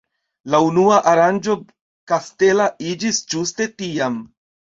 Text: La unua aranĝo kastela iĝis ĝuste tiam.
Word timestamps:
La 0.53 0.61
unua 0.67 0.95
aranĝo 1.11 1.55
kastela 2.13 2.67
iĝis 2.93 3.21
ĝuste 3.35 3.71
tiam. 3.85 4.19